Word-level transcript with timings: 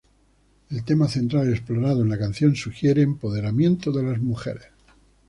El 0.71 0.83
tema 0.83 1.07
central 1.07 1.51
explorado 1.53 2.01
en 2.01 2.09
la 2.09 2.17
canción 2.17 2.55
sugiere 2.55 3.03
empoderamiento 3.03 3.91
de 3.91 4.01
las 4.01 4.19
mujeres. 4.19 4.69